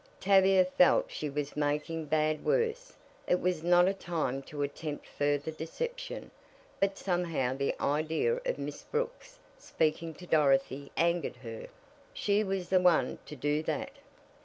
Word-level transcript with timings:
Tavia 0.19 0.65
felt 0.65 1.11
she 1.11 1.29
was 1.29 1.55
making 1.55 2.05
bad 2.05 2.43
worse; 2.43 2.93
it 3.27 3.39
was 3.39 3.61
not 3.61 3.87
a 3.87 3.93
time 3.93 4.41
to 4.41 4.63
attempt 4.63 5.05
further 5.05 5.51
deception. 5.51 6.31
But 6.79 6.97
somehow 6.97 7.55
the 7.55 7.79
idea 7.79 8.37
of 8.43 8.57
Miss 8.57 8.81
Brooks 8.81 9.37
speaking 9.59 10.15
to 10.15 10.25
Dorothy 10.25 10.91
angered 10.97 11.35
her 11.35 11.67
she 12.15 12.43
was 12.43 12.69
the 12.69 12.79
one 12.81 13.19
to 13.27 13.35
do 13.35 13.61
that. 13.61 13.91